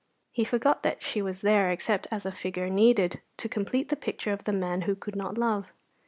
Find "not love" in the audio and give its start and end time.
5.15-5.71